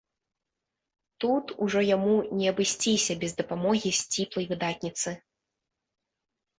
Тут 1.25 1.45
ужо 1.65 1.79
яму 1.95 2.15
не 2.41 2.47
абысціся 2.53 3.13
без 3.23 3.31
дапамогі 3.45 3.95
сціплай 4.01 4.45
выдатніцы. 4.57 5.19